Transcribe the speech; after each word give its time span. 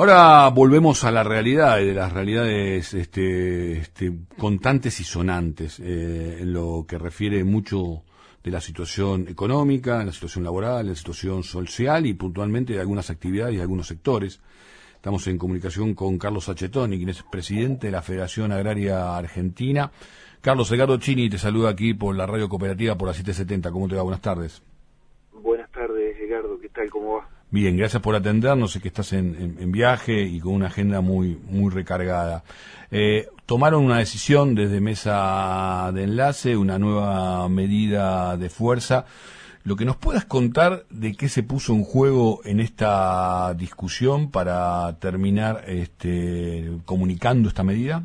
Ahora 0.00 0.48
volvemos 0.48 1.04
a 1.04 1.10
la 1.10 1.22
realidad, 1.22 1.76
de 1.76 1.92
las 1.92 2.10
realidades 2.10 2.94
este, 2.94 3.72
este, 3.72 4.10
contantes 4.38 4.98
y 4.98 5.04
sonantes, 5.04 5.78
eh, 5.78 6.38
en 6.40 6.54
lo 6.54 6.86
que 6.88 6.96
refiere 6.96 7.44
mucho 7.44 8.02
de 8.42 8.50
la 8.50 8.62
situación 8.62 9.28
económica, 9.28 10.02
la 10.02 10.12
situación 10.12 10.44
laboral, 10.44 10.86
la 10.86 10.94
situación 10.94 11.42
social 11.42 12.06
y 12.06 12.14
puntualmente 12.14 12.72
de 12.72 12.80
algunas 12.80 13.10
actividades 13.10 13.56
y 13.56 13.60
algunos 13.60 13.88
sectores. 13.88 14.40
Estamos 14.94 15.26
en 15.26 15.36
comunicación 15.36 15.92
con 15.92 16.16
Carlos 16.16 16.48
Achetoni, 16.48 16.96
quien 16.96 17.10
es 17.10 17.22
presidente 17.22 17.88
de 17.88 17.92
la 17.92 18.00
Federación 18.00 18.52
Agraria 18.52 19.18
Argentina. 19.18 19.92
Carlos 20.40 20.72
Edgardo 20.72 20.96
Chini 20.96 21.28
te 21.28 21.36
saluda 21.36 21.68
aquí 21.68 21.92
por 21.92 22.16
la 22.16 22.24
radio 22.24 22.48
cooperativa 22.48 22.96
por 22.96 23.08
la 23.08 23.12
770. 23.12 23.70
¿Cómo 23.70 23.86
te 23.86 23.96
va? 23.96 24.02
Buenas 24.02 24.22
tardes. 24.22 24.62
Buenas 25.34 25.70
tardes, 25.70 26.16
Edgardo. 26.18 26.58
¿Qué 26.58 26.70
tal? 26.70 26.88
¿Cómo 26.88 27.16
va? 27.16 27.39
Bien, 27.52 27.76
gracias 27.76 28.00
por 28.00 28.14
atendernos. 28.14 28.70
Sé 28.70 28.80
que 28.80 28.86
estás 28.86 29.12
en, 29.12 29.72
viaje 29.72 30.22
y 30.22 30.38
con 30.38 30.54
una 30.54 30.68
agenda 30.68 31.00
muy, 31.00 31.36
muy 31.48 31.72
recargada. 31.72 32.44
Eh, 32.92 33.26
tomaron 33.44 33.84
una 33.84 33.98
decisión 33.98 34.54
desde 34.54 34.80
mesa 34.80 35.90
de 35.92 36.04
enlace, 36.04 36.56
una 36.56 36.78
nueva 36.78 37.48
medida 37.48 38.36
de 38.36 38.50
fuerza. 38.50 39.04
Lo 39.64 39.74
que 39.74 39.84
nos 39.84 39.96
puedas 39.96 40.24
contar 40.24 40.84
de 40.90 41.16
qué 41.16 41.28
se 41.28 41.42
puso 41.42 41.72
en 41.74 41.82
juego 41.82 42.40
en 42.44 42.60
esta 42.60 43.52
discusión 43.54 44.30
para 44.30 44.96
terminar 45.00 45.64
este, 45.66 46.70
comunicando 46.84 47.48
esta 47.48 47.64
medida. 47.64 48.04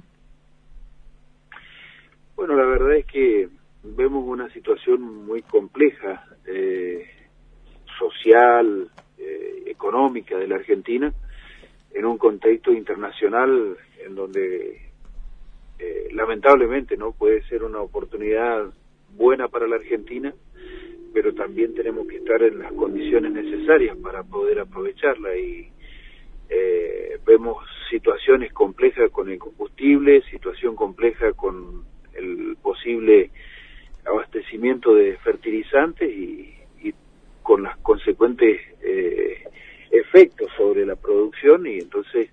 Bueno, 2.36 2.56
la 2.56 2.66
verdad 2.66 2.96
es 2.96 3.06
que 3.06 3.48
vemos 3.84 4.24
una 4.26 4.50
situación 4.50 5.28
muy 5.28 5.44
compleja, 5.44 6.26
eh, 6.48 7.06
social, 8.00 8.90
económica 9.76 10.38
de 10.38 10.48
la 10.48 10.56
Argentina, 10.56 11.14
en 11.94 12.06
un 12.06 12.18
contexto 12.18 12.72
internacional 12.72 13.78
en 14.06 14.16
donde 14.16 14.82
eh, 15.80 16.08
lamentablemente 16.12 16.98
no 16.98 17.12
puede 17.12 17.44
ser 17.44 17.64
una 17.64 17.82
oportunidad 17.82 18.74
buena 19.16 19.48
para 19.48 19.68
la 19.68 19.76
Argentina, 19.76 20.34
pero 21.14 21.34
también 21.34 21.74
tenemos 21.74 22.08
que 22.08 22.18
estar 22.18 22.42
en 22.44 22.60
las 22.60 22.72
condiciones 22.74 23.32
necesarias 23.32 23.98
para 23.98 24.24
poder 24.24 24.60
aprovecharla 24.60 25.36
y 25.38 25.70
eh, 26.50 27.20
vemos 27.26 27.66
situaciones 27.90 28.52
complejas 28.54 29.10
con 29.12 29.30
el 29.30 29.40
combustible, 29.40 30.22
situación 30.30 30.76
compleja 30.76 31.32
con 31.34 31.86
el 32.14 32.58
posible 32.62 33.32
abastecimiento 34.06 34.94
de 34.94 35.18
fertilizantes 35.18 36.10
y, 36.10 36.55
con 37.46 37.62
las 37.62 37.78
consecuentes 37.78 38.60
eh, 38.82 39.44
efectos 39.92 40.50
sobre 40.58 40.84
la 40.84 40.96
producción 40.96 41.68
y 41.68 41.78
entonces 41.78 42.32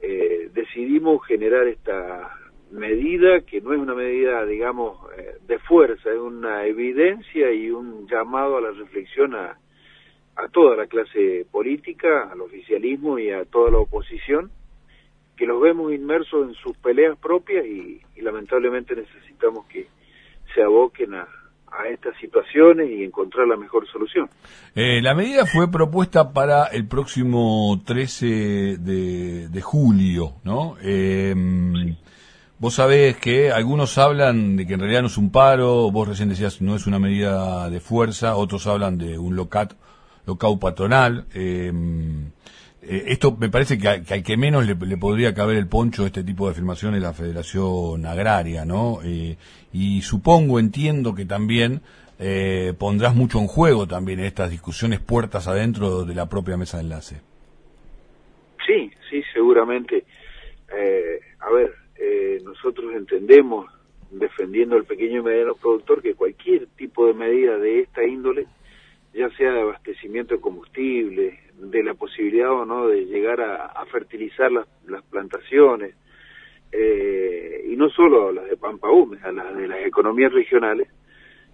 eh, 0.00 0.50
decidimos 0.52 1.24
generar 1.24 1.68
esta 1.68 2.36
medida 2.72 3.42
que 3.42 3.60
no 3.60 3.72
es 3.72 3.78
una 3.78 3.94
medida 3.94 4.44
digamos 4.44 4.98
eh, 5.16 5.36
de 5.46 5.56
fuerza 5.60 6.10
es 6.10 6.18
una 6.18 6.66
evidencia 6.66 7.52
y 7.52 7.70
un 7.70 8.08
llamado 8.08 8.56
a 8.56 8.60
la 8.60 8.72
reflexión 8.72 9.36
a, 9.36 9.56
a 10.34 10.48
toda 10.48 10.74
la 10.74 10.88
clase 10.88 11.46
política 11.48 12.28
al 12.32 12.40
oficialismo 12.40 13.20
y 13.20 13.30
a 13.30 13.44
toda 13.44 13.70
la 13.70 13.78
oposición 13.78 14.50
que 15.36 15.46
los 15.46 15.60
vemos 15.60 15.92
inmersos 15.92 16.48
en 16.48 16.54
sus 16.54 16.76
peleas 16.78 17.16
propias 17.18 17.64
y 17.64 18.00
lamentablemente 18.16 18.96
necesitamos 18.96 19.64
que 19.66 19.86
se 20.52 20.60
aboquen 20.60 21.14
a, 21.14 21.28
a 21.72 21.88
estas 21.88 22.16
situaciones 22.20 22.90
y 22.90 23.04
encontrar 23.04 23.46
la 23.46 23.56
mejor 23.56 23.86
solución. 23.90 24.28
Eh, 24.74 25.00
la 25.02 25.14
medida 25.14 25.46
fue 25.46 25.70
propuesta 25.70 26.32
para 26.32 26.66
el 26.66 26.86
próximo 26.86 27.80
13 27.84 28.78
de, 28.78 29.60
julio, 29.62 30.34
¿no? 30.44 30.76
Em, 30.82 31.96
vos 32.58 32.74
sabés 32.74 33.16
que 33.16 33.50
algunos 33.50 33.98
hablan 33.98 34.56
de 34.56 34.66
que 34.66 34.74
en 34.74 34.80
realidad 34.80 35.02
no 35.02 35.08
es 35.08 35.18
un 35.18 35.30
paro, 35.30 35.90
vos 35.90 36.08
recién 36.08 36.28
decías 36.28 36.60
no 36.60 36.76
es 36.76 36.86
una 36.86 36.98
medida 36.98 37.70
de 37.70 37.80
fuerza, 37.80 38.36
otros 38.36 38.66
hablan 38.66 38.98
de 38.98 39.18
un 39.18 39.36
locat, 39.36 39.74
locau 40.26 40.58
patronal. 40.58 41.26
Eh, 41.34 41.72
eh, 42.92 43.04
esto 43.06 43.36
me 43.38 43.48
parece 43.48 43.78
que, 43.78 43.86
al 43.86 44.24
que 44.24 44.36
menos 44.36 44.66
le, 44.66 44.74
podría 44.96 45.32
caber 45.32 45.56
el 45.56 45.68
poncho 45.68 46.04
este 46.04 46.24
tipo 46.24 46.46
de 46.46 46.52
afirmaciones 46.52 47.00
la 47.00 47.12
Federación 47.12 48.04
Agraria, 48.04 48.64
¿no? 48.64 48.98
Eh, 49.04 49.36
y 49.72 50.02
supongo, 50.02 50.58
entiendo 50.58 51.14
que 51.14 51.24
también 51.24 51.82
eh, 52.18 52.74
pondrás 52.76 53.14
mucho 53.14 53.38
en 53.38 53.46
juego 53.46 53.86
también 53.86 54.18
estas 54.18 54.50
discusiones 54.50 54.98
puertas 54.98 55.46
adentro 55.46 56.04
de 56.04 56.16
la 56.16 56.28
propia 56.28 56.56
mesa 56.56 56.78
de 56.78 56.82
enlace. 56.82 57.20
Sí, 58.66 58.90
sí, 59.08 59.22
seguramente. 59.32 60.04
a 61.38 61.50
ver, 61.52 61.72
nosotros 62.42 62.92
entendemos, 62.96 63.70
defendiendo 64.10 64.74
al 64.74 64.84
pequeño 64.84 65.20
y 65.20 65.22
mediano 65.22 65.54
productor, 65.54 66.02
que 66.02 66.14
cualquier 66.14 66.66
tipo 66.76 67.06
de 67.06 67.14
medida 67.14 67.56
de 67.56 67.82
esta 67.82 68.04
índole, 68.04 68.48
ya 69.12 69.28
sea 69.30 69.52
de 69.52 69.60
abastecimiento 69.60 70.34
de 70.34 70.40
combustible, 70.40 71.40
de 71.54 71.82
la 71.82 71.94
posibilidad 71.94 72.50
o 72.52 72.64
no 72.64 72.88
de 72.88 73.04
llegar 73.06 73.40
a, 73.40 73.84
fertilizar 73.86 74.50
las, 74.50 74.66
plantaciones, 75.10 75.94
eh, 76.72 77.64
y 77.68 77.76
no 77.76 77.90
solo 77.90 78.32
las 78.32 78.48
de 78.48 78.56
Pampa 78.56 78.90
Húmeda, 78.90 79.32
las 79.32 79.56
de 79.56 79.66
las 79.66 79.80
economías 79.80 80.32
regionales, 80.32 80.88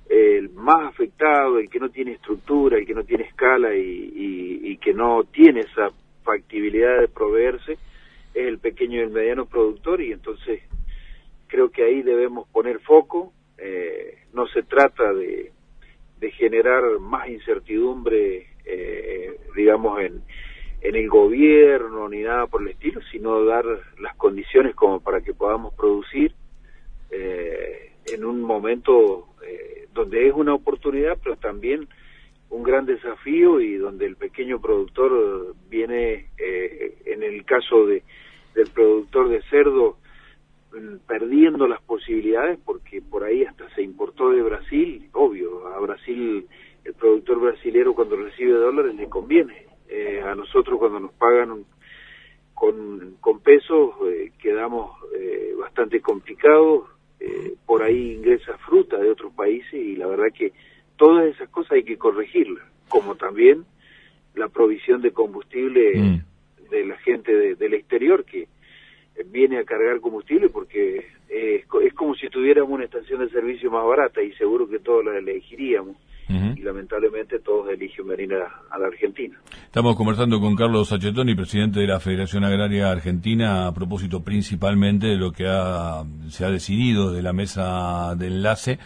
el 0.08 0.50
más 0.50 0.88
afectado, 0.88 1.58
el 1.58 1.68
que 1.68 1.80
no 1.80 1.88
tiene 1.88 2.12
estructura, 2.12 2.78
el 2.78 2.86
que 2.86 2.94
no 2.94 3.04
tiene 3.04 3.24
escala 3.24 3.74
y, 3.74 4.78
que 4.80 4.92
no 4.94 5.24
tiene 5.24 5.60
esa 5.60 5.90
factibilidad 6.22 7.00
de 7.00 7.08
proveerse, 7.08 7.72
es 7.72 8.46
el 8.46 8.58
pequeño 8.58 8.98
y 8.98 9.02
el 9.02 9.10
mediano 9.10 9.46
productor 9.46 10.00
y 10.00 10.12
entonces 10.12 10.62
creo 11.48 11.70
que 11.70 11.82
ahí 11.82 12.02
debemos 12.02 12.46
poner 12.50 12.78
foco. 12.80 13.32
Eh, 13.58 14.18
no 14.32 14.46
se 14.48 14.62
trata 14.62 15.12
de, 15.12 15.50
de 16.18 16.30
generar 16.30 16.98
más 17.00 17.28
incertidumbre 17.28 18.46
eh, 18.66 19.38
digamos, 19.54 20.00
en, 20.00 20.22
en 20.82 20.94
el 20.94 21.08
gobierno 21.08 22.08
ni 22.08 22.22
nada 22.22 22.46
por 22.46 22.62
el 22.62 22.68
estilo, 22.68 23.00
sino 23.10 23.44
dar 23.44 23.64
las 23.98 24.14
condiciones 24.16 24.74
como 24.74 25.00
para 25.00 25.20
que 25.20 25.34
podamos 25.34 25.74
producir 25.74 26.32
eh, 27.10 27.92
en 28.06 28.24
un 28.24 28.42
momento 28.42 29.28
eh, 29.46 29.88
donde 29.94 30.28
es 30.28 30.34
una 30.34 30.54
oportunidad, 30.54 31.18
pero 31.22 31.36
también 31.36 31.88
un 32.50 32.62
gran 32.62 32.86
desafío 32.86 33.60
y 33.60 33.74
donde 33.76 34.06
el 34.06 34.16
pequeño 34.16 34.60
productor 34.60 35.54
viene, 35.68 36.28
eh, 36.38 36.96
en 37.06 37.22
el 37.22 37.44
caso 37.44 37.86
de, 37.86 38.02
del 38.54 38.68
productor 38.70 39.28
de 39.28 39.42
cerdo, 39.42 39.96
perdiendo 41.06 41.66
las 41.66 41.80
posibilidades 41.82 42.58
porque 42.64 43.00
por 43.00 43.24
ahí 43.24 43.44
hasta 43.44 43.68
se 43.74 43.82
importó 43.82 44.30
de 44.30 44.42
Brasil, 44.42 45.08
obvio, 45.12 45.68
a 45.68 45.80
Brasil 45.80 46.46
el 46.84 46.94
productor 46.94 47.40
brasilero 47.40 47.94
cuando 47.94 48.16
recibe 48.16 48.52
dólares 48.52 48.94
le 48.94 49.08
conviene. 49.08 49.66
Eh, 49.88 50.20
a 50.20 50.34
nosotros 50.34 50.78
cuando 50.78 51.00
nos 51.00 51.12
pagan 51.12 51.64
con, 52.54 53.16
con 53.20 53.40
pesos 53.40 53.94
eh, 54.06 54.32
quedamos 54.38 54.96
eh, 55.14 55.54
bastante 55.58 56.00
complicados. 56.00 56.88
por 57.66 57.82
ahí 57.82 58.14
ingresa 58.14 58.56
fruta 58.58 58.96
de 58.98 59.10
otros 59.10 59.32
países 59.32 59.74
y 59.74 59.96
la 59.96 60.06
verdad 60.06 60.32
que 60.32 60.52
todas 60.96 61.26
esas 61.26 61.48
cosas 61.48 61.72
hay 61.72 61.84
que 61.84 61.98
corregirlas, 61.98 62.64
como 62.88 63.16
también 63.16 63.64
la 64.34 64.48
provisión 64.48 65.02
de 65.02 65.12
combustible 65.12 65.92
mm. 65.96 66.70
de 66.70 66.84
la 66.84 66.96
gente 66.98 67.56
del 67.56 67.74
exterior 67.74 68.24
que 68.24 68.48
viene 69.24 69.58
a 69.58 69.64
cargar 69.64 70.00
combustible 70.00 70.48
porque 70.48 70.98
es, 71.28 71.64
es 71.82 71.94
como 71.94 72.14
si 72.14 72.28
tuviéramos 72.28 72.72
una 72.72 72.84
estación 72.84 73.20
de 73.20 73.30
servicio 73.30 73.70
más 73.70 73.84
barata 73.84 74.22
y 74.22 74.32
seguro 74.34 74.68
que 74.68 74.78
todos 74.78 75.04
la 75.04 75.18
elegiríamos 75.18 75.96
y 76.28 76.60
lamentablemente 76.62 77.38
todos 77.38 77.70
eligen 77.70 78.08
venir 78.08 78.34
a, 78.34 78.78
la 78.78 78.86
Argentina. 78.86 79.38
Estamos 79.64 79.94
conversando 79.94 80.40
con 80.40 80.56
Carlos 80.56 80.88
Sachetoni, 80.88 81.34
presidente 81.36 81.80
de 81.80 81.86
la 81.86 82.00
Federación 82.00 82.44
Agraria 82.44 82.90
Argentina, 82.90 83.68
a 83.68 83.72
propósito 83.72 84.24
principalmente 84.24 85.06
de 85.06 85.16
lo 85.16 85.30
que 85.32 85.44
se 86.28 86.44
ha 86.44 86.50
decidido 86.50 87.12
de 87.12 87.22
la 87.22 87.32
mesa 87.32 88.14
de 88.16 88.26
enlace 88.26 88.78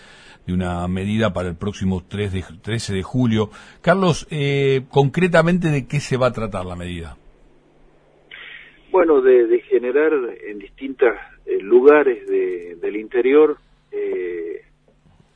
de 0.46 0.52
una 0.52 0.86
medida 0.88 1.32
para 1.32 1.48
el 1.48 1.56
próximo 1.56 2.02
3 2.06 2.32
de, 2.32 2.44
13 2.62 2.94
de 2.94 3.02
julio. 3.02 3.50
Carlos, 3.80 4.26
eh, 4.30 4.82
concretamente, 4.90 5.68
¿de 5.68 5.86
qué 5.86 6.00
se 6.00 6.16
va 6.16 6.28
a 6.28 6.32
tratar 6.32 6.66
la 6.66 6.76
medida? 6.76 7.16
Bueno, 8.90 9.20
de, 9.20 9.60
generar 9.68 10.12
en 10.46 10.58
distintos 10.58 11.10
eh, 11.46 11.58
lugares 11.60 12.26
del 12.26 12.96
interior 12.96 13.58
eh, 13.92 14.62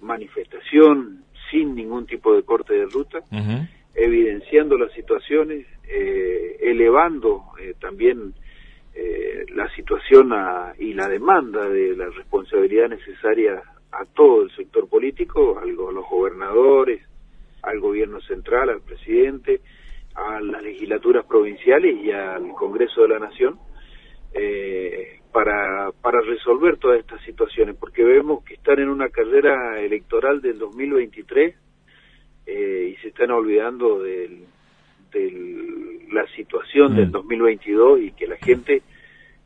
manifestación, 0.01 1.25
sin 1.51 1.75
ningún 1.75 2.07
tipo 2.07 2.35
de 2.35 2.43
corte 2.43 2.75
de 2.75 2.87
ruta, 2.87 3.21
evidenciando 3.95 4.77
las 4.77 4.93
situaciones, 4.93 5.67
eh, 5.89 6.57
elevando 6.61 7.45
eh, 7.61 7.75
también 7.81 8.35
eh, 8.95 9.45
la 9.55 9.69
situación 9.75 10.33
y 10.79 10.95
la 10.95 11.09
demanda 11.09 11.69
de 11.69 11.97
la 11.97 12.07
responsabilidad 12.11 12.89
necesaria 12.89 13.63
a 13.93 14.05
todo 14.05 14.43
el 14.43 14.51
sector 14.57 14.89
político, 14.89 15.59
a 15.59 15.67
los 15.67 16.09
gobernadores, 16.09 17.03
al 17.63 17.81
gobierno 17.81 18.21
central, 18.23 18.71
al 18.71 18.81
presidente, 18.81 19.61
a 20.15 20.41
las 20.41 20.63
legislaturas 20.63 21.25
provinciales 21.27 21.97
y 22.03 22.11
al 22.11 22.49
Congreso 22.53 23.03
de 23.03 23.09
la 23.09 23.19
Nación 23.19 23.59
eh, 24.33 25.21
para, 25.33 25.91
para 26.01 26.21
resolver 26.21 26.77
todas 26.77 27.01
estas 27.01 27.21
situaciones, 27.23 27.77
porque 27.77 28.05
vemos 28.05 28.45
que 28.45 28.55
están 28.55 28.79
en 28.79 28.89
una 28.89 29.09
carrera 29.09 29.81
electoral 29.81 30.41
del 30.41 30.59
2023 30.59 31.55
eh, 32.47 32.93
y 32.93 33.03
se 33.03 33.09
están 33.09 33.31
olvidando 33.31 34.01
de 34.01 34.45
la 36.13 36.27
situación 36.35 36.97
del 36.97 37.11
2022 37.11 37.99
mm. 38.01 38.03
y 38.03 38.11
que 38.13 38.27
la 38.27 38.37
gente, 38.37 38.83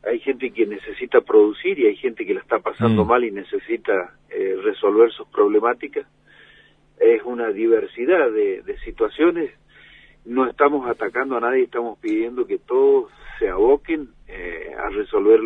hay 0.02 0.18
gente 0.20 0.50
que 0.50 0.66
necesita 0.66 1.20
producir 1.20 1.78
y 1.78 1.86
hay 1.86 1.96
gente 1.96 2.24
que 2.24 2.34
la 2.34 2.40
está 2.40 2.58
pasando 2.58 3.04
mm. 3.04 3.08
mal 3.08 3.24
y 3.24 3.30
necesita 3.30 4.14
eh, 4.30 4.56
resolver 4.62 5.10
sus 5.12 5.28
problemáticas. 5.28 6.06
Es 6.98 7.22
una 7.24 7.50
diversidad 7.50 8.30
de, 8.30 8.62
de 8.62 8.78
situaciones 8.80 9.50
no 10.28 10.46
estamos 10.46 10.88
atacando 10.88 11.36
a 11.36 11.40
nadie, 11.40 11.64
estamos 11.64 11.98
pidiendo 11.98 12.46
que 12.46 12.58
todos 12.58 13.10
se 13.38 13.48
aboquen 13.48 14.10
eh, 14.26 14.74
a 14.78 14.90
resolver 14.90 15.40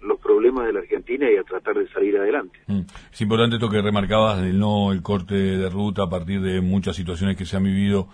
los 0.00 0.18
problemas 0.20 0.66
de 0.66 0.72
la 0.72 0.80
Argentina 0.80 1.30
y 1.30 1.36
a 1.36 1.44
tratar 1.44 1.76
de 1.76 1.88
salir 1.88 2.16
adelante. 2.18 2.58
Mm. 2.66 2.80
Es 3.12 3.20
importante 3.20 3.56
esto 3.56 3.70
que 3.70 3.80
remarcabas 3.80 4.42
del 4.42 4.58
no 4.58 4.92
el 4.92 5.02
corte 5.02 5.34
de 5.34 5.70
ruta 5.70 6.02
a 6.04 6.10
partir 6.10 6.40
de 6.40 6.60
muchas 6.60 6.96
situaciones 6.96 7.36
que 7.36 7.46
se 7.46 7.56
han 7.56 7.64
vivido 7.64 8.08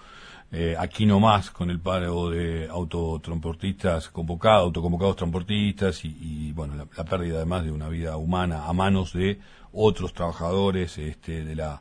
eh, 0.53 0.75
aquí 0.79 1.07
nomás 1.07 1.51
con 1.51 1.71
el 1.71 1.81
paro 1.81 2.29
de 2.29 2.69
autotransportistas 2.69 4.09
convocados, 4.11 4.65
autoconvocados 4.65 5.17
transportistas 5.17 6.05
y, 6.05 6.53
bueno, 6.53 6.75
la, 6.75 7.05
pérdida 7.05 7.37
además 7.37 7.65
de 7.65 7.73
una 7.73 7.89
vida 7.89 8.17
humana 8.17 8.67
a 8.67 8.73
manos 8.73 9.13
de 9.13 9.39
otros 9.73 10.13
trabajadores 10.13 10.99
este, 10.99 11.45
de 11.45 11.55
la 11.55 11.81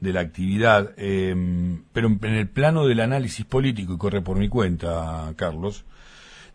de 0.00 0.12
la 0.12 0.20
actividad, 0.20 0.92
em, 0.96 1.82
pero 1.92 2.08
en 2.08 2.34
el 2.34 2.48
plano 2.48 2.86
del 2.86 3.00
análisis 3.00 3.44
político, 3.44 3.94
y 3.94 3.98
corre 3.98 4.22
por 4.22 4.38
mi 4.38 4.48
cuenta, 4.48 5.32
Carlos, 5.36 5.84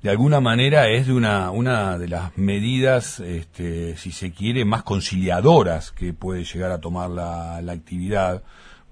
de 0.01 0.09
alguna 0.09 0.39
manera 0.39 0.89
es 0.89 1.07
de 1.07 1.13
una, 1.13 1.51
una 1.51 1.97
de 1.97 2.07
las 2.07 2.37
medidas, 2.37 3.19
este, 3.19 3.97
si 3.97 4.11
se 4.11 4.31
quiere, 4.31 4.65
más 4.65 4.83
conciliadoras 4.83 5.91
que 5.91 6.13
puede 6.13 6.43
llegar 6.43 6.71
a 6.71 6.79
tomar 6.79 7.09
la, 7.09 7.61
la 7.61 7.71
actividad, 7.71 8.43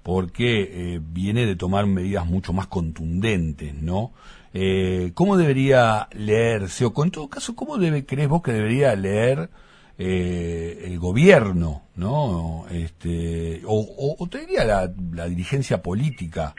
porque 0.02 0.70
eh, 0.70 1.00
viene 1.02 1.46
de 1.46 1.56
tomar 1.56 1.86
medidas 1.86 2.26
mucho 2.26 2.52
más 2.52 2.66
contundentes, 2.66 3.74
¿no? 3.74 4.12
Eh, 4.52 5.12
¿Cómo 5.14 5.36
debería 5.36 6.08
leerse, 6.12 6.84
o 6.84 6.92
con 6.92 7.10
todo 7.10 7.28
caso, 7.28 7.56
cómo 7.56 7.78
debe, 7.78 8.04
crees 8.04 8.28
vos 8.28 8.42
que 8.42 8.52
debería 8.52 8.94
leer 8.94 9.50
eh, 9.98 10.82
el 10.84 10.98
gobierno, 10.98 11.82
¿no? 11.96 12.66
Este, 12.70 13.62
o, 13.64 14.16
o, 14.18 14.26
te 14.26 14.40
diría 14.40 14.64
la, 14.64 14.92
la 15.12 15.26
dirigencia 15.26 15.82
política, 15.82 16.54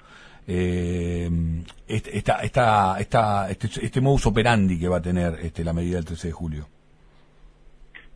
eh, 0.47 1.29
esta, 1.87 2.41
esta, 2.41 2.97
esta, 2.99 3.49
este, 3.49 3.67
este 3.85 4.01
modus 4.01 4.27
operandi 4.27 4.79
que 4.79 4.87
va 4.87 4.97
a 4.97 5.01
tener 5.01 5.39
este, 5.41 5.63
la 5.63 5.73
medida 5.73 5.95
del 5.95 6.05
13 6.05 6.27
de 6.27 6.33
julio. 6.33 6.67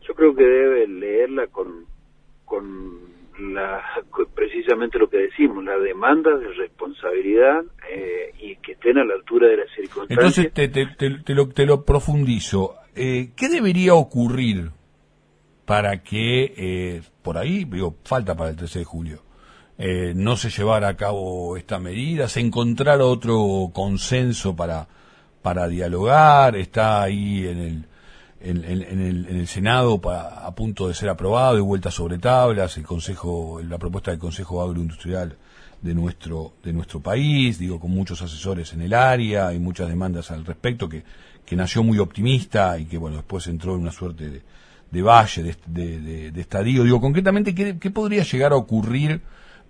Yo 0.06 0.14
creo 0.14 0.34
que 0.34 0.44
debe 0.44 0.86
leerla 0.88 1.46
con, 1.48 1.84
con 2.44 3.10
la, 3.38 3.82
precisamente 4.34 4.98
lo 4.98 5.08
que 5.08 5.18
decimos, 5.18 5.64
la 5.64 5.78
demanda 5.78 6.36
de 6.36 6.48
responsabilidad 6.52 7.62
eh, 7.92 8.32
y 8.38 8.56
que 8.56 8.72
estén 8.72 8.98
a 8.98 9.04
la 9.04 9.14
altura 9.14 9.48
de 9.48 9.58
las 9.58 9.70
circunstancias. 9.74 10.18
Entonces 10.18 10.52
te, 10.52 10.68
te, 10.68 10.86
te, 11.24 11.34
lo, 11.34 11.48
te 11.48 11.66
lo 11.66 11.84
profundizo. 11.84 12.76
Eh, 12.94 13.30
¿Qué 13.36 13.48
debería 13.48 13.94
ocurrir 13.94 14.70
para 15.70 16.02
que 16.02 16.52
eh, 16.56 17.02
por 17.22 17.38
ahí, 17.38 17.62
digo, 17.62 17.94
falta 18.02 18.34
para 18.34 18.50
el 18.50 18.56
13 18.56 18.80
de 18.80 18.84
julio, 18.84 19.22
eh, 19.78 20.14
no 20.16 20.36
se 20.36 20.50
llevara 20.50 20.88
a 20.88 20.96
cabo 20.96 21.56
esta 21.56 21.78
medida, 21.78 22.28
se 22.28 22.40
encontrara 22.40 23.04
otro 23.04 23.70
consenso 23.72 24.56
para, 24.56 24.88
para 25.42 25.68
dialogar, 25.68 26.56
está 26.56 27.00
ahí 27.00 27.46
en 27.46 27.58
el, 27.58 27.86
en, 28.40 28.64
el, 28.64 28.82
en 29.28 29.36
el 29.36 29.46
Senado 29.46 30.00
a 30.10 30.52
punto 30.56 30.88
de 30.88 30.94
ser 30.94 31.08
aprobado 31.08 31.56
y 31.56 31.60
vuelta 31.60 31.92
sobre 31.92 32.18
tablas, 32.18 32.76
el 32.76 32.84
Consejo, 32.84 33.60
la 33.62 33.78
propuesta 33.78 34.10
del 34.10 34.18
Consejo 34.18 34.60
Agroindustrial 34.62 35.36
de 35.80 35.94
nuestro, 35.94 36.54
de 36.64 36.72
nuestro 36.72 36.98
país, 36.98 37.60
digo, 37.60 37.78
con 37.78 37.92
muchos 37.92 38.20
asesores 38.22 38.72
en 38.72 38.82
el 38.82 38.92
área 38.92 39.54
y 39.54 39.60
muchas 39.60 39.88
demandas 39.88 40.32
al 40.32 40.44
respecto, 40.44 40.88
que, 40.88 41.04
que 41.46 41.54
nació 41.54 41.84
muy 41.84 42.00
optimista 42.00 42.76
y 42.76 42.86
que, 42.86 42.98
bueno, 42.98 43.18
después 43.18 43.46
entró 43.46 43.76
en 43.76 43.82
una 43.82 43.92
suerte 43.92 44.30
de, 44.30 44.42
de 44.90 45.02
valle, 45.02 45.54
de, 45.66 46.30
de, 46.30 46.40
estadio. 46.40 46.84
Digo, 46.84 47.00
concretamente, 47.00 47.54
¿qué, 47.54 47.90
podría 47.90 48.22
llegar 48.22 48.52
a 48.52 48.56
ocurrir 48.56 49.20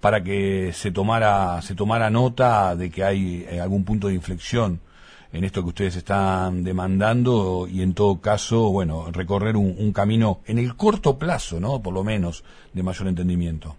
para 0.00 0.22
que 0.22 0.72
se 0.72 0.90
tomara, 0.90 1.60
se 1.62 1.74
tomara 1.74 2.10
nota 2.10 2.74
de 2.74 2.90
que 2.90 3.04
hay 3.04 3.46
eh, 3.48 3.60
algún 3.60 3.84
punto 3.84 4.08
de 4.08 4.14
inflexión 4.14 4.80
en 5.32 5.44
esto 5.44 5.62
que 5.62 5.68
ustedes 5.68 5.96
están 5.96 6.64
demandando 6.64 7.68
y 7.70 7.82
en 7.82 7.94
todo 7.94 8.20
caso, 8.20 8.70
bueno, 8.72 9.06
recorrer 9.12 9.56
un, 9.56 9.92
camino 9.92 10.40
en 10.46 10.58
el 10.58 10.74
corto 10.74 11.18
plazo, 11.18 11.60
¿no? 11.60 11.80
Por 11.82 11.94
lo 11.94 12.02
menos, 12.02 12.42
de 12.72 12.82
mayor 12.82 13.08
entendimiento. 13.08 13.76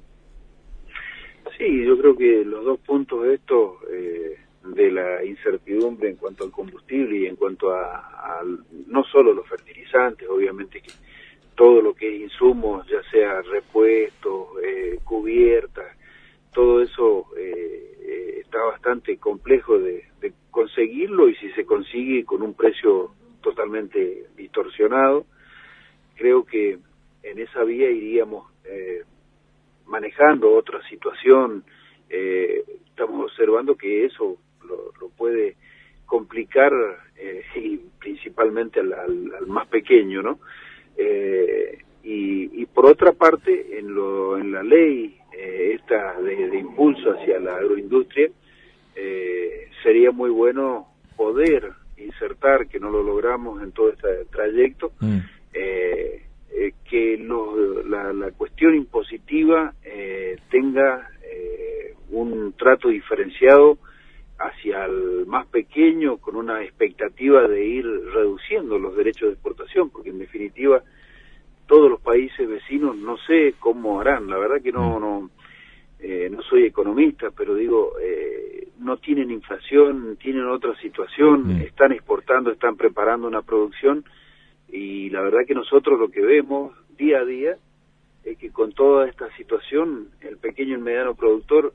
Sí, 1.57 1.85
yo 1.85 1.97
creo 1.99 2.15
que 2.15 2.45
los 2.45 2.63
dos 2.63 2.79
puntos 2.79 3.23
de 3.23 3.33
esto, 3.33 3.79
eh, 3.91 4.37
de 4.63 4.91
la 4.91 5.25
incertidumbre 5.25 6.09
en 6.09 6.15
cuanto 6.15 6.45
al 6.45 6.51
combustible 6.51 7.17
y 7.17 7.25
en 7.25 7.35
cuanto 7.35 7.71
a, 7.71 7.97
a 7.97 8.43
no 8.87 9.03
solo 9.03 9.33
los 9.33 9.47
fertilizantes, 9.47 10.29
obviamente 10.29 10.79
que 10.79 10.91
todo 11.61 11.79
lo 11.79 11.93
que 11.93 12.07
es 12.07 12.21
insumos, 12.23 12.87
ya 12.87 13.03
sea 13.11 13.43
repuestos, 13.43 14.47
eh, 14.63 14.97
cubiertas, 15.03 15.95
todo 16.51 16.81
eso 16.81 17.27
eh, 17.37 17.97
eh, 18.01 18.37
está 18.41 18.63
bastante 18.63 19.17
complejo 19.17 19.77
de, 19.77 20.09
conseguirlo 20.49 21.29
y 21.29 21.35
si 21.35 21.51
se 21.51 21.63
consigue 21.63 22.25
con 22.25 22.41
un 22.41 22.55
precio 22.55 23.11
totalmente 23.43 24.25
distorsionado, 24.35 25.27
creo 26.15 26.45
que 26.45 26.79
en 27.21 27.39
esa 27.39 27.63
vía 27.63 27.91
iríamos 27.91 28.51
manejando 29.85 30.51
otra 30.51 30.81
situación. 30.89 31.63
estamos 32.09 33.25
observando 33.31 33.75
que 33.75 34.05
eso 34.05 34.37
lo, 34.65 35.09
puede 35.09 35.55
complicar 36.07 36.73
y 37.55 37.77
principalmente 37.99 38.79
al, 38.79 38.93
al, 38.93 39.47
más 39.47 39.67
pequeño, 39.67 40.23
¿no? 40.23 40.39
Eh, 40.97 41.77
y, 42.03 42.65
por 42.67 42.85
otra 42.85 43.11
parte, 43.11 43.77
en, 43.77 43.93
lo, 43.93 44.37
en 44.37 44.51
la 44.51 44.63
ley 44.63 45.17
eh, 45.33 45.77
esta 45.79 46.19
de, 46.21 46.57
impulso 46.57 47.11
hacia 47.11 47.39
la 47.39 47.55
agroindustria, 47.57 48.29
eh, 48.95 49.67
sería 49.83 50.11
muy 50.11 50.29
bueno 50.29 50.87
poder 51.15 51.71
insertar, 51.97 52.67
que 52.67 52.79
no 52.79 52.89
lo 52.89 53.03
logramos 53.03 53.61
en 53.61 53.71
todo 53.71 53.89
este 53.89 54.25
trayecto, 54.31 54.91
mm. 54.99 55.19
que 56.89 57.17
la, 57.87 58.11
la, 58.11 58.31
cuestión 58.31 58.75
impositiva 58.75 59.73
tenga 60.49 61.09
un 62.09 62.53
trato 62.57 62.89
diferenciado 62.89 63.77
hacia 64.43 64.85
el 64.85 65.25
más 65.27 65.47
pequeño 65.47 66.17
con 66.17 66.35
una 66.35 66.63
expectativa 66.63 67.47
de 67.47 67.65
ir 67.65 67.85
reduciendo 67.85 68.79
los 68.79 68.95
derechos 68.95 69.29
de 69.29 69.33
exportación, 69.33 69.89
porque 69.89 70.09
en 70.09 70.19
definitiva 70.19 70.81
todos 71.67 71.89
los 71.89 72.01
países 72.01 72.47
vecinos 72.47 72.97
no 72.97 73.17
sé 73.17 73.55
cómo 73.59 74.01
harán, 74.01 74.27
la 74.27 74.37
verdad 74.37 74.61
que 74.61 74.71
no 74.71 74.97
mm. 74.97 75.01
no 75.01 75.29
eh, 75.99 76.29
no 76.31 76.41
soy 76.41 76.65
economista, 76.65 77.29
pero 77.29 77.53
digo 77.53 77.93
eh, 78.01 78.69
no 78.79 78.97
tienen 78.97 79.29
inflación, 79.29 80.17
tienen 80.17 80.47
otra 80.47 80.75
situación, 80.81 81.59
mm. 81.59 81.61
están 81.61 81.91
exportando, 81.91 82.51
están 82.51 82.75
preparando 82.75 83.27
una 83.27 83.43
producción 83.43 84.03
y 84.69 85.09
la 85.11 85.21
verdad 85.21 85.45
que 85.47 85.53
nosotros 85.53 85.99
lo 85.99 86.09
que 86.09 86.21
vemos 86.21 86.73
día 86.97 87.19
a 87.19 87.25
día 87.25 87.57
es 88.23 88.37
que 88.37 88.51
con 88.51 88.71
toda 88.73 89.07
esta 89.07 89.29
situación 89.35 90.09
el 90.21 90.37
pequeño 90.37 90.77
y 90.77 90.81
mediano 90.81 91.15
productor 91.15 91.73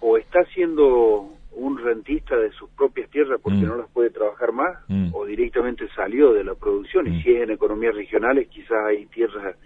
o 0.00 0.18
está 0.18 0.40
haciendo 0.40 1.30
un 1.54 1.78
rentista 1.78 2.36
de 2.36 2.50
sus 2.52 2.68
propias 2.70 3.10
tierras 3.10 3.40
porque 3.42 3.58
mm. 3.58 3.66
no 3.66 3.76
las 3.76 3.90
puede 3.90 4.10
trabajar 4.10 4.52
más 4.52 4.78
mm. 4.88 5.14
o 5.14 5.24
directamente 5.24 5.88
salió 5.94 6.32
de 6.32 6.44
la 6.44 6.54
producción 6.54 7.06
y 7.06 7.10
mm. 7.10 7.22
si 7.22 7.30
es 7.32 7.42
en 7.42 7.50
economías 7.50 7.94
regionales 7.94 8.48
quizás 8.48 8.84
hay 8.86 9.06
tierras 9.06 9.56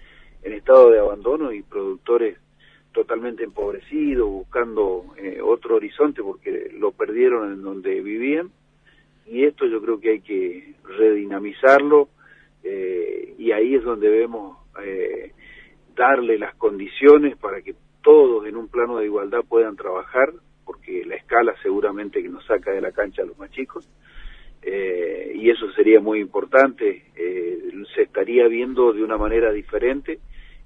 en 0.42 0.52
estado 0.52 0.90
de 0.90 0.98
abandono 0.98 1.52
y 1.52 1.62
productores 1.62 2.38
totalmente 2.92 3.44
empobrecidos 3.44 4.28
buscando 4.28 5.04
eh, 5.16 5.40
otro 5.42 5.76
horizonte 5.76 6.22
porque 6.22 6.70
lo 6.78 6.92
perdieron 6.92 7.52
en 7.52 7.62
donde 7.62 8.00
vivían 8.00 8.50
y 9.26 9.44
esto 9.44 9.66
yo 9.66 9.80
creo 9.80 10.00
que 10.00 10.10
hay 10.10 10.20
que 10.20 10.74
redinamizarlo 10.84 12.08
eh, 12.64 13.34
y 13.38 13.52
ahí 13.52 13.74
es 13.74 13.84
donde 13.84 14.08
debemos 14.08 14.58
eh, 14.82 15.32
darle 15.94 16.38
las 16.38 16.54
condiciones 16.54 17.36
para 17.36 17.62
que 17.62 17.74
todos 18.02 18.46
en 18.46 18.56
un 18.56 18.68
plano 18.68 18.98
de 18.98 19.06
igualdad 19.06 19.40
puedan 19.48 19.76
trabajar 19.76 20.32
porque 20.68 21.02
la 21.06 21.16
escala 21.16 21.54
seguramente 21.62 22.22
que 22.22 22.28
nos 22.28 22.44
saca 22.44 22.72
de 22.72 22.82
la 22.82 22.92
cancha 22.92 23.22
a 23.22 23.24
los 23.24 23.38
más 23.38 23.50
chicos, 23.52 23.88
eh, 24.60 25.32
y 25.34 25.48
eso 25.48 25.72
sería 25.72 25.98
muy 25.98 26.20
importante, 26.20 27.04
eh, 27.16 27.58
se 27.94 28.02
estaría 28.02 28.46
viendo 28.48 28.92
de 28.92 29.02
una 29.02 29.16
manera 29.16 29.50
diferente 29.50 30.18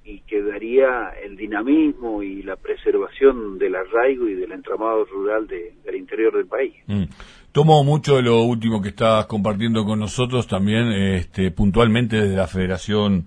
y 0.05 0.19
quedaría 0.23 1.11
el 1.23 1.37
dinamismo 1.37 2.21
y 2.25 2.43
la 2.43 2.57
preservación 2.57 3.61
del 3.61 3.77
arraigo 3.77 4.27
y 4.27 4.35
del 4.35 4.51
entramado 4.51 5.05
rural 5.05 5.47
del 5.47 5.95
interior 5.95 6.37
del 6.37 6.47
país. 6.47 6.75
Mm. 6.89 7.05
Tomo 7.53 7.85
mucho 7.85 8.17
de 8.17 8.23
lo 8.23 8.43
último 8.43 8.83
que 8.83 8.89
estás 8.89 9.27
compartiendo 9.27 9.85
con 9.85 10.01
nosotros 10.01 10.49
también, 10.49 10.91
este, 10.91 11.53
puntualmente 11.53 12.17
desde 12.17 12.35
la 12.35 12.49
Federación 12.49 13.27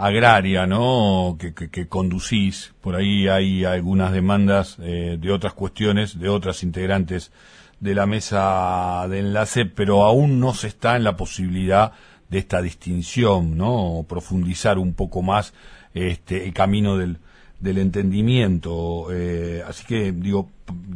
Agraria, 0.00 0.66
¿no? 0.66 1.36
Que, 1.38 1.52
que, 1.52 1.86
conducís. 1.86 2.72
Por 2.80 2.96
ahí 2.96 3.28
hay 3.28 3.64
algunas 3.64 4.12
demandas 4.12 4.78
eh, 4.80 5.18
de 5.20 5.30
otras 5.30 5.52
cuestiones, 5.52 6.18
de 6.18 6.28
otras 6.28 6.62
integrantes 6.62 7.32
de 7.80 7.94
la 7.94 8.06
mesa 8.06 9.06
de 9.08 9.18
enlace, 9.18 9.66
pero 9.66 10.04
aún 10.04 10.40
no 10.40 10.54
se 10.54 10.68
está 10.68 10.96
en 10.96 11.04
la 11.04 11.16
posibilidad 11.16 11.92
de 12.30 12.38
esta 12.38 12.62
distinción, 12.62 13.58
¿no? 13.58 14.06
profundizar 14.08 14.78
un 14.78 14.94
poco 14.94 15.20
más 15.20 15.52
este, 15.92 16.44
el 16.44 16.54
camino 16.54 16.96
del, 16.96 17.18
del 17.58 17.78
entendimiento. 17.78 19.08
Eh, 19.12 19.62
así 19.66 19.84
que, 19.84 20.12
digo, 20.12 20.48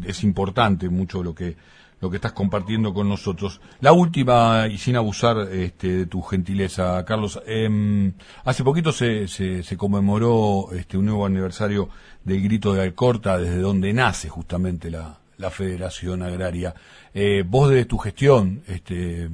es 0.06 0.24
importante 0.24 0.88
mucho 0.88 1.22
lo 1.22 1.34
que 1.34 1.56
lo 2.04 2.10
que 2.10 2.16
estás 2.16 2.34
compartiendo 2.34 2.92
con 2.92 3.08
nosotros. 3.08 3.62
La 3.80 3.92
última, 3.92 4.68
y 4.68 4.76
sin 4.76 4.94
abusar 4.94 5.48
este, 5.50 5.88
de 5.88 6.06
tu 6.06 6.20
gentileza, 6.20 7.02
Carlos, 7.06 7.40
eh, 7.46 8.12
hace 8.44 8.62
poquito 8.62 8.92
se, 8.92 9.26
se, 9.26 9.62
se, 9.62 9.76
conmemoró 9.78 10.66
este, 10.74 10.98
un 10.98 11.06
nuevo 11.06 11.24
aniversario 11.24 11.88
del 12.22 12.42
Grito 12.42 12.74
de 12.74 12.82
Alcorta, 12.82 13.38
desde 13.38 13.56
donde 13.58 13.94
nace 13.94 14.28
justamente 14.28 14.90
la, 14.90 15.18
Federación 15.50 16.22
Agraria. 16.22 16.74
Eh, 17.14 17.42
vos 17.46 17.70
de 17.70 17.86
tu 17.86 17.96
gestión, 17.96 18.62
este, 18.66 19.30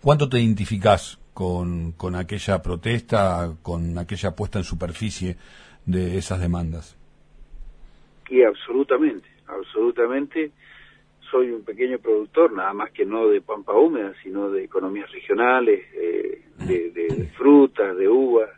¿cuánto 0.00 0.28
te 0.28 0.40
identificás 0.40 1.18
con, 1.34 1.94
aquella 2.14 2.62
protesta, 2.62 3.52
con 3.62 3.98
aquella 3.98 4.30
puesta 4.32 4.58
en 4.58 4.64
superficie 4.64 5.36
de 5.86 6.18
esas 6.18 6.40
demandas? 6.40 6.96
Sí, 8.28 8.42
absolutamente, 8.44 9.28
absolutamente 9.46 10.52
soy 11.32 11.50
un 11.50 11.64
pequeño 11.64 11.98
productor, 11.98 12.52
nada 12.52 12.74
más 12.74 12.90
que 12.92 13.06
no 13.06 13.26
de 13.26 13.40
pampa 13.40 13.72
húmeda, 13.72 14.12
sino 14.22 14.50
de 14.50 14.62
economías 14.62 15.10
regionales, 15.10 15.80
eh, 15.94 16.42
de, 16.58 17.30
frutas, 17.36 17.96
de 17.96 18.06
uvas. 18.06 18.50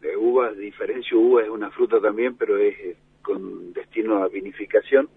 De, 0.00 0.16
uvas, 0.16 0.56
diferencio 0.56 1.18
uva 1.18 1.42
es 1.42 1.48
una 1.48 1.70
fruta 1.70 2.00
también, 2.00 2.36
pero 2.36 2.56
es 2.56 2.74
eh, 2.78 2.96
con 3.22 3.72
destino 3.74 4.22
a 4.22 4.28
vinificación. 4.28 5.08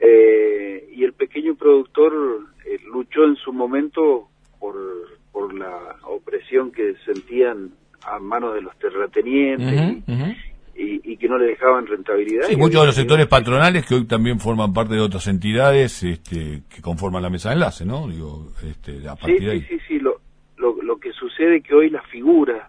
Eh, 0.00 0.90
y 0.92 1.02
el 1.02 1.14
pequeño 1.14 1.54
productor 1.54 2.12
luchó 2.92 3.24
en 3.24 3.36
su 3.36 3.52
momento 3.52 4.28
por, 4.58 4.76
por 5.32 5.54
la 5.54 5.96
opresión 6.02 6.72
que 6.72 6.94
sentían 7.06 7.70
a 8.02 8.18
manos 8.18 8.54
de 8.54 8.60
los 8.60 8.76
terratenientes 8.78 10.02
y, 10.06 10.47
que 11.18 11.28
no 11.28 11.36
le 11.36 11.46
dejaban 11.46 11.86
rentabilidad. 11.86 12.46
Sí, 12.46 12.56
muchos 12.56 12.80
de 12.80 12.86
los 12.86 12.94
sectores 12.94 13.26
patronales 13.26 13.84
que 13.84 13.96
hoy 13.96 14.06
también 14.06 14.38
forman 14.38 14.72
parte 14.72 14.94
de 14.94 15.00
otras 15.00 15.26
entidades 15.26 16.02
este, 16.02 16.62
que 16.68 16.80
conforman 16.80 17.22
la 17.22 17.30
mesa 17.30 17.50
de 17.50 17.56
enlace, 17.56 17.84
¿no? 17.84 18.08
Digo, 18.08 18.52
este, 18.66 19.06
a 19.08 19.16
partir 19.16 19.38
sí, 19.38 19.44
de 19.44 19.50
ahí. 19.50 19.60
sí, 19.62 19.66
sí, 19.68 19.80
sí, 19.88 19.98
lo, 19.98 20.20
lo, 20.56 20.98
que 20.98 21.12
sucede 21.12 21.56
es 21.56 21.64
que 21.64 21.74
hoy 21.74 21.90
las 21.90 22.06
figuras 22.06 22.68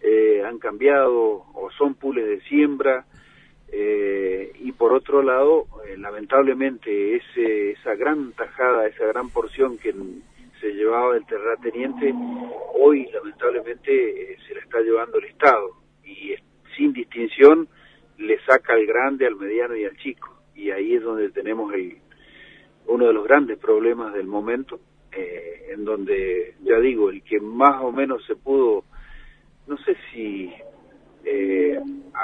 eh, 0.00 0.42
han 0.46 0.58
cambiado 0.58 1.44
o 1.54 1.68
son 1.76 1.94
pules 1.94 2.26
de 2.26 2.40
siembra 2.42 3.04
eh, 3.70 4.52
y 4.60 4.72
por 4.72 4.92
otro 4.92 5.22
lado, 5.22 5.66
eh, 5.86 5.96
lamentablemente, 5.98 7.16
ese, 7.16 7.72
esa 7.72 7.94
gran 7.94 8.32
tajada, 8.32 8.86
esa 8.86 9.06
gran 9.06 9.28
porción 9.30 9.76
que 9.78 9.94
se 10.60 10.72
llevaba 10.72 11.16
el 11.16 11.24
terrateniente, 11.26 12.14
hoy 12.78 13.08
lamentablemente 13.12 14.36
se 14.46 14.54
la 14.54 14.60
está 14.60 14.80
llevando 14.80 15.18
el 15.18 15.26
Estado 15.26 15.77
y 15.77 15.77
le 18.18 18.38
saca 18.44 18.74
al 18.74 18.86
grande, 18.86 19.26
al 19.26 19.36
mediano 19.36 19.76
y 19.76 19.84
al 19.84 19.96
chico. 19.98 20.28
Y 20.54 20.70
ahí 20.70 20.94
es 20.94 21.02
donde 21.02 21.30
tenemos 21.30 21.72
el, 21.72 21.98
uno 22.86 23.06
de 23.06 23.12
los 23.12 23.24
grandes 23.24 23.58
problemas 23.58 24.12
del 24.14 24.26
momento, 24.26 24.80
eh, 25.12 25.68
en 25.72 25.84
donde, 25.84 26.54
ya 26.62 26.78
digo, 26.80 27.10
el 27.10 27.22
que 27.22 27.40
más 27.40 27.82
o 27.82 27.92
menos 27.92 28.24
se 28.26 28.34
pudo, 28.34 28.84
no 29.66 29.76
sé 29.78 29.96
si 30.12 30.50
eh, 31.24 31.78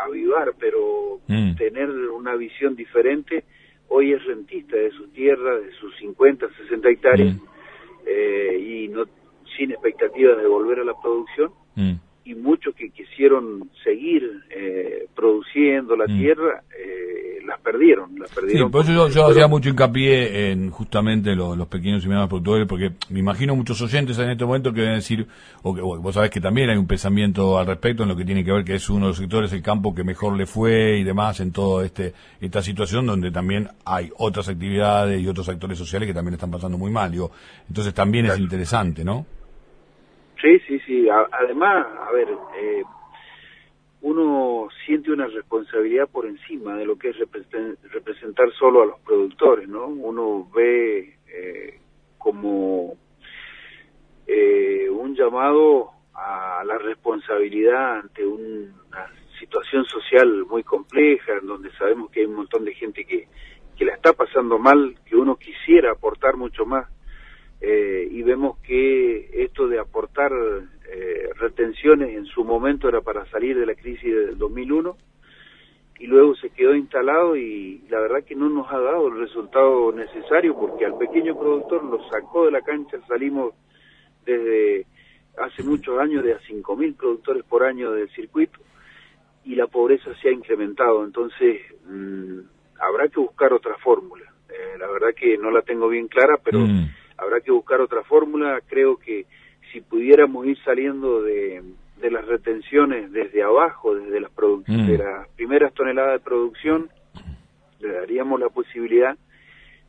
avivar, 0.07 0.53
pero 0.59 1.21
mm. 1.29 1.57
tener 1.57 1.91
una 1.91 2.35
visión 2.35 2.75
diferente, 2.75 3.45
hoy 3.89 4.13
es 4.13 4.25
rentista 4.25 4.77
de 4.77 4.91
su 4.91 5.09
tierra, 5.09 5.59
de 5.59 5.71
sus 5.73 5.97
50, 5.99 6.49
60 6.57 6.89
hectáreas, 6.89 7.37
mm. 7.37 7.47
eh, 8.07 8.59
y 8.59 8.89
no 8.89 9.05
sin 9.57 9.71
expectativas 9.71 10.39
de 10.39 10.49
volver 10.49 10.81
a 10.81 10.85
la 10.85 11.01
producción. 11.01 11.53
Mm 11.77 11.95
y 12.25 12.35
muchos 12.35 12.75
que 12.75 12.91
quisieron 12.91 13.71
seguir 13.83 14.45
eh, 14.51 14.94
produciendo 15.25 15.97
la 15.97 16.05
mm. 16.05 16.19
tierra 16.19 16.63
eh, 16.79 17.39
las 17.47 17.59
perdieron, 17.61 18.19
las 18.19 18.31
perdieron. 18.35 18.69
Sí, 18.69 18.73
por 18.73 18.85
eso 18.85 19.09
yo, 19.09 19.27
hacía 19.27 19.49
mucho 19.49 19.71
hincapié 19.71 20.51
en 20.51 20.71
justamente 20.71 21.35
los, 21.35 21.67
pequeños 21.67 22.05
y 22.05 22.09
medianos 22.09 22.29
productores, 22.29 22.67
porque 22.69 22.91
me 23.09 23.21
imagino 23.21 23.57
muchos 23.57 23.81
oyentes 23.81 24.19
en 24.19 24.29
este 24.29 24.45
momento 24.45 24.73
que 24.73 24.83
deben 24.83 24.97
decir, 24.97 25.27
o 25.63 25.75
que 25.75 25.81
vos 25.81 26.15
sabés 26.15 26.31
que 26.31 26.43
también 26.43 26.69
hay 26.69 26.77
un 26.77 26.87
pensamiento 26.87 27.59
al 27.59 27.67
respecto 27.67 28.03
en 28.03 28.11
lo 28.11 28.17
que 28.17 28.25
tiene 28.27 28.45
que 28.45 28.53
ver 28.53 28.65
que 28.65 28.75
es 28.75 28.91
uno 28.91 29.07
de 29.07 29.11
los 29.13 29.17
sectores 29.17 29.51
el 29.55 29.63
campo 29.63 29.95
que 29.95 30.05
mejor 30.05 30.37
le 30.37 30.45
fue 30.45 30.99
y 30.99 31.05
demás 31.05 31.41
en 31.41 31.53
toda 31.53 31.87
este, 31.87 32.13
esta 32.41 32.61
situación 32.61 33.07
donde 33.07 33.31
también 33.31 33.69
hay 33.87 34.11
otras 34.19 34.51
actividades 34.51 35.23
y 35.23 35.27
otros 35.27 35.49
actores 35.49 35.79
sociales 35.79 36.07
que 36.07 36.15
también 36.15 36.35
están 36.35 36.51
pasando 36.51 36.77
muy 36.77 36.91
mal. 36.91 37.11
Digo, 37.11 37.31
entonces 37.67 37.95
también 37.95 38.27
es 38.27 38.39
interesante, 38.39 39.05
¿no? 39.05 39.25
Sí, 40.43 40.59
sí, 40.69 40.79
sí. 40.87 41.09
además, 41.09 41.87
a 42.07 42.13
ver, 42.13 42.29
eh, 42.61 42.83
uno 44.05 44.69
siente 44.85 45.11
una 45.11 45.27
responsabilidad 45.27 46.11
por 46.11 46.27
encima 46.27 46.77
de 46.77 46.85
lo 46.85 46.99
que 46.99 47.09
es 47.09 47.17
representar 47.19 48.53
solo 48.53 48.83
a 48.83 48.87
los 48.87 49.01
productores, 49.01 49.67
¿no? 49.67 49.87
Uno 49.87 50.47
ve 50.55 51.17
eh, 51.27 51.81
como 52.19 52.99
eh, 54.27 54.91
un 54.91 55.17
llamado 55.17 55.89
a 56.13 56.63
la 56.67 56.77
responsabilidad 56.77 58.01
ante 58.01 58.27
una 58.27 59.11
situación 59.41 59.87
social 59.87 60.45
muy 60.51 60.63
compleja, 60.65 61.39
en 61.41 61.47
donde 61.47 61.71
sabemos 61.73 62.11
que 62.11 62.21
hay 62.21 62.27
un 62.27 62.35
montón 62.35 62.67
de 62.67 62.75
gente 62.75 63.07
que, 63.07 63.27
que 63.75 63.87
la 63.87 63.95
está 63.95 64.13
pasando 64.13 64.59
mal, 64.59 64.97
que 65.07 65.17
uno 65.17 65.37
quisiera 65.37 65.93
aportar 65.93 66.37
mucho 66.37 66.67
más 66.67 66.91
eh, 67.63 68.07
y 68.11 68.23
vemos 68.23 68.59
que 68.59 69.31
esto 69.45 69.67
de 69.67 69.79
aportar 69.79 70.31
eh, 70.93 71.14
retenciones 71.65 72.17
en 72.17 72.27
su 72.27 72.45
momento 72.45 72.89
era 72.89 73.01
para 73.01 73.25
salir 73.31 73.59
de 73.59 73.67
la 73.67 73.75
crisis 73.75 74.15
del 74.15 74.37
2001 74.37 74.97
y 75.99 76.07
luego 76.07 76.35
se 76.37 76.51
quedó 76.51 76.75
instalado 76.75 77.37
y 77.37 77.85
la 77.89 78.01
verdad 78.01 78.25
que 78.25 78.35
no 78.35 78.49
nos 78.49 78.71
ha 78.71 78.79
dado 78.79 79.09
el 79.09 79.19
resultado 79.19 79.93
necesario 79.93 80.55
porque 80.59 80.85
al 80.85 80.99
pequeño 80.99 81.39
productor 81.39 81.85
lo 81.85 82.07
sacó 82.11 82.47
de 82.47 82.53
la 82.53 82.61
cancha, 82.61 82.99
salimos 83.09 83.55
desde 84.27 84.87
hace 85.39 85.63
muchos 85.63 85.99
años 85.99 86.23
de 86.23 86.35
a 86.35 86.41
5.000 86.41 86.97
productores 86.97 87.45
por 87.45 87.63
año 87.65 87.93
del 87.93 88.11
circuito 88.11 88.59
y 89.45 89.55
la 89.55 89.67
pobreza 89.67 90.11
se 90.21 90.29
ha 90.29 90.33
incrementado, 90.33 91.05
entonces 91.05 91.61
mm, 91.87 92.41
habrá 92.81 93.09
que 93.09 93.21
buscar 93.21 93.53
otra 93.53 93.77
fórmula. 93.77 94.25
Eh, 94.49 94.79
la 94.79 94.89
verdad 94.89 95.15
que 95.17 95.39
no 95.39 95.51
la 95.51 95.63
tengo 95.63 95.89
bien 95.89 96.09
clara, 96.09 96.39
pero... 96.43 96.59
Mm 96.61 96.89
habrá 97.17 97.41
que 97.41 97.51
buscar 97.51 97.81
otra 97.81 98.03
fórmula. 98.05 98.61
Creo 98.67 98.97
que 98.97 99.27
si 99.75 99.81
pudiéramos 99.81 100.47
ir 100.47 100.57
saliendo 100.65 101.21
de, 101.23 101.61
de 102.01 102.11
las 102.11 102.25
retenciones 102.27 103.11
desde 103.11 103.43
abajo, 103.43 103.97
desde 103.97 104.21
las, 104.21 104.31
mm. 104.31 104.87
de 104.87 104.99
las 104.99 105.29
primeras 105.31 105.75
toneladas 105.75 106.21
de 106.21 106.25
producción, 106.25 106.89
le 107.81 107.93
daríamos 107.93 108.39
la 108.39 108.49
posibilidad 108.51 109.19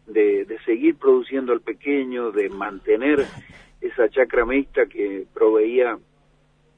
de, 0.08 0.46
de 0.46 0.60
seguir 0.65 0.96
produciendo 0.96 1.54
al 1.54 1.62
pequeño, 1.62 2.32
de 2.32 2.50
mantener 2.50 3.25
esa 3.80 4.10
chacra 4.10 4.44
mixta 4.44 4.88
que 4.88 5.27
proveía 5.32 5.98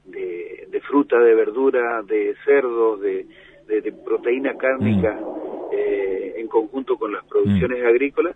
de, 0.04 0.68
de 0.70 0.82
fruta, 0.82 1.18
de 1.18 1.34
verdura, 1.34 2.02
de 2.04 2.36
cerdos, 2.44 3.00
de, 3.00 3.26
de, 3.68 3.92
proteína 3.94 4.56
cárnica 4.58 5.14
mm. 5.14 5.74
eh, 5.74 6.34
en 6.38 6.48
conjunto 6.50 6.98
con 6.98 7.14
las 7.14 7.24
producciones 7.26 7.82
mm. 7.82 7.88
agrícolas 7.88 8.36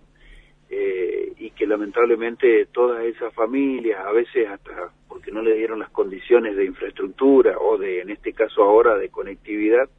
eh, 0.73 1.33
y 1.37 1.51
que 1.51 1.67
lamentablemente 1.67 2.65
todas 2.67 3.03
esas 3.03 3.33
familias, 3.33 4.05
a 4.05 4.13
veces 4.13 4.47
hasta 4.47 4.93
porque 5.09 5.29
no 5.29 5.41
le 5.41 5.53
dieron 5.55 5.79
las 5.79 5.89
condiciones 5.89 6.55
de 6.55 6.63
infraestructura 6.63 7.57
o 7.59 7.77
de, 7.77 7.99
en 7.99 8.09
este 8.09 8.31
caso 8.31 8.63
ahora, 8.63 8.97
de 8.97 9.09
conectividad, 9.09 9.89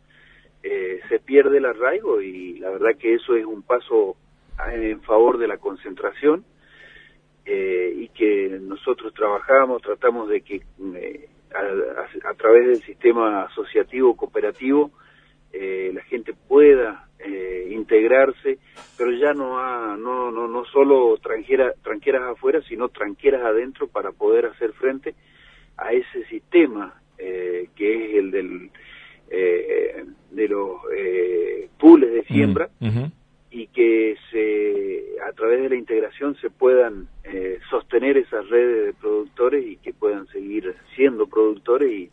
eh, 0.63 1.01
se 1.11 1.19
pierde 1.19 1.59
el 1.59 1.67
arraigo 1.67 2.23
y 2.23 2.59
la 2.59 2.71
verdad 2.71 2.97
que 2.99 3.13
eso 3.13 3.37
es 3.37 3.45
un 3.45 3.63
paso 3.63 4.17
en 4.73 5.03
favor 5.03 5.37
de 5.37 5.49
la 5.49 5.59
concentración 5.59 6.43
eh, 7.45 7.93
y 7.95 8.09
que 8.09 8.59
nosotros 8.63 9.13
trabajamos, 9.13 9.83
tratamos 9.83 10.31
de 10.31 10.41
que 10.41 10.63
a, 11.55 12.31
a, 12.31 12.35
través 12.35 12.67
del 12.67 12.83
sistema 12.83 13.43
asociativo 13.43 14.17
cooperativo 14.17 14.91
la 15.53 16.01
gente 16.05 16.33
pueda 16.49 17.09
eh, 17.25 17.69
integrarse, 17.71 18.59
pero 18.97 19.13
ya 19.13 19.33
no, 19.33 19.59
ha, 19.59 19.97
no, 19.97 20.31
no, 20.31 20.49
no 20.49 20.65
solo 20.67 21.17
tranquera, 21.19 21.73
tranqueras 21.83 22.23
afuera, 22.23 22.61
sino 22.69 22.89
tranqueras 22.89 23.43
adentro 23.43 23.89
para 23.89 24.13
poder 24.13 24.47
hacer 24.47 24.73
frente 24.73 25.15
a 25.77 25.93
ese 25.93 26.25
sistema 26.27 27.01
eh, 27.19 27.69
que 27.77 27.95
es 27.95 28.15
el 28.19 28.31
del, 28.31 28.71
eh, 29.31 30.05
de 30.31 30.49
los 30.49 30.81
eh, 30.97 31.69
pools 31.79 32.11
de 32.13 32.25
siembra, 32.25 32.69
y 33.51 33.67
que 33.69 34.17
se 34.31 35.21
a 35.27 35.33
través 35.33 35.63
de 35.63 35.69
la 35.69 35.77
integración 35.77 36.37
se 36.37 36.51
puedan 36.51 37.09
eh, 37.25 37.59
sostener 37.71 38.17
esas 38.17 38.49
redes 38.49 38.87
de 38.87 38.93
productores 38.95 39.65
y 39.67 39.77
que 39.77 39.93
puedan 39.93 40.27
seguir 40.29 40.75
siendo 40.97 41.27
productores 41.27 41.91
y, 41.93 42.11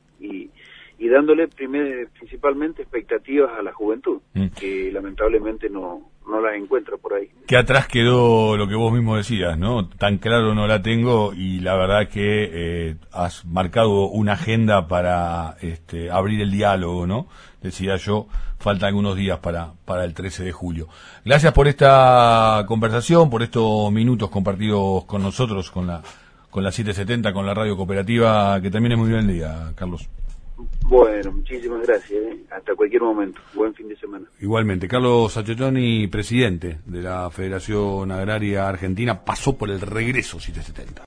principalmente 2.40 2.84
expectativas 2.84 3.52
a 3.58 3.62
la 3.62 3.74
juventud, 3.74 4.22
mm. 4.34 4.48
que 4.58 4.92
lamentablemente 4.94 5.70
no, 5.70 6.10
no 6.26 6.42
las 6.42 6.56
encuentra 6.56 6.96
por 6.98 7.14
ahí. 7.14 7.30
Que 7.46 7.58
atrás 7.58 7.88
quedó 7.88 8.56
lo 8.56 8.68
que 8.68 8.76
vos 8.76 8.94
mismo 8.94 9.18
decías, 9.18 9.58
¿no? 9.58 9.90
Tan 9.90 10.20
claro 10.20 10.56
no 10.56 10.66
la 10.66 10.82
tengo 10.82 11.34
y 11.34 11.60
la 11.60 11.76
verdad 11.76 12.08
que 12.08 12.50
eh, 12.52 12.96
has 13.12 13.46
marcado 13.46 14.06
una 14.08 14.34
agenda 14.34 14.88
para 14.88 15.58
este, 15.62 16.10
abrir 16.10 16.40
el 16.42 16.52
diálogo, 16.52 17.06
¿no? 17.06 17.28
Decía 17.62 17.98
yo, 17.98 18.28
faltan 18.58 18.88
algunos 18.88 19.18
días 19.18 19.40
para, 19.40 19.74
para 19.84 20.06
el 20.06 20.14
13 20.14 20.46
de 20.46 20.52
julio. 20.54 20.88
Gracias 21.26 21.52
por 21.52 21.68
esta 21.68 22.64
conversación, 22.68 23.30
por 23.30 23.44
estos 23.44 23.92
minutos 23.92 24.30
compartidos 24.30 25.04
con 25.06 25.22
nosotros, 25.22 25.70
con 25.72 25.88
la, 25.88 26.02
con 26.50 26.64
la 26.64 26.72
770, 26.72 27.34
con 27.34 27.46
la 27.46 27.54
radio 27.54 27.76
cooperativa, 27.76 28.62
que 28.62 28.72
también 28.72 28.94
es 28.94 28.98
muy 28.98 29.10
bien 29.10 29.22
el 29.22 29.28
día, 29.28 29.74
Carlos. 29.76 30.10
Bueno, 30.84 31.32
muchísimas 31.32 31.86
gracias. 31.86 32.12
¿eh? 32.12 32.38
Hasta 32.52 32.76
cualquier 32.76 33.02
momento. 33.04 33.40
Buen 33.54 33.74
fin 33.74 33.88
de 33.88 33.96
semana. 33.96 34.26
Igualmente. 34.40 34.88
Carlos 34.88 35.34
Sachetoni, 35.34 36.08
presidente 36.08 36.80
de 36.86 37.02
la 37.02 37.30
Federación 37.30 38.12
Agraria 38.12 38.68
Argentina, 38.68 39.24
pasó 39.24 39.58
por 39.58 39.70
el 39.70 39.82
regreso 39.82 40.40
770. 40.40 40.94